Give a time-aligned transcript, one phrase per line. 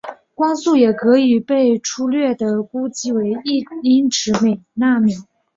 [0.33, 5.13] 光速也可以被初略地估计为一英尺每纳秒。